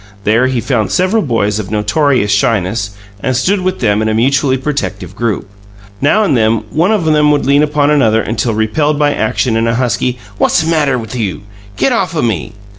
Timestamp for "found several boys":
0.61-1.59